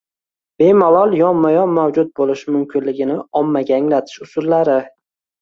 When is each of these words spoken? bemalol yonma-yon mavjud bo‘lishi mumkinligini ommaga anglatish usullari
bemalol 0.61 1.13
yonma-yon 1.17 1.75
mavjud 1.75 2.09
bo‘lishi 2.21 2.49
mumkinligini 2.57 3.19
ommaga 3.43 3.79
anglatish 3.79 4.27
usullari 4.29 4.81